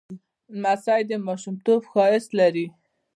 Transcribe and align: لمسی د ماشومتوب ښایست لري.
لمسی 0.61 1.01
د 1.09 1.11
ماشومتوب 1.27 1.81
ښایست 1.91 2.29
لري. 2.39 2.67